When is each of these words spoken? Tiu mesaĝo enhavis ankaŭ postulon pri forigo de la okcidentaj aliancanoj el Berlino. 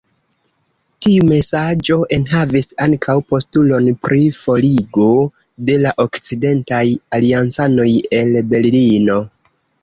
Tiu 1.05 1.25
mesaĝo 1.31 1.97
enhavis 2.15 2.67
ankaŭ 2.85 3.15
postulon 3.33 3.89
pri 4.07 4.23
forigo 4.39 5.11
de 5.69 5.77
la 5.83 5.93
okcidentaj 6.07 6.81
aliancanoj 7.19 7.87
el 8.23 8.35
Berlino. 8.57 9.21